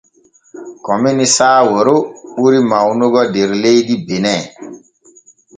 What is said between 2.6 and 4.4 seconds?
mawnugo der leydi bene.